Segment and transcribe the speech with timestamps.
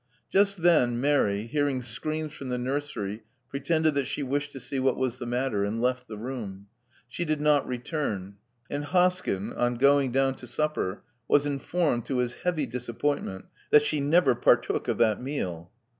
[0.31, 4.97] Just then Mary, hearing screams from the nursery pretended that she wished to see what
[4.97, 6.65] was the matter, and left the room.
[7.07, 8.37] She did not return;
[8.67, 13.99] and Hoskyn, on going down to supper, was informed, to his heavy disappointment, that she
[13.99, 15.69] never partook of that meal.